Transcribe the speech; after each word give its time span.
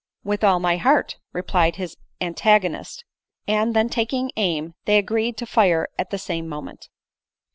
"With 0.23 0.43
all 0.43 0.59
my 0.59 0.77
heart," 0.77 1.17
replied 1.31 1.75
his 1.75 1.95
antagonist; 2.19 3.05
and 3.47 3.75
then 3.75 3.87
taking 3.87 4.31
aim 4.35 4.73
they 4.85 4.97
agreed 4.97 5.37
to 5.37 5.45
fire 5.45 5.89
at 5.99 6.09
the 6.09 6.17
same 6.17 6.49
moment. 6.49 6.89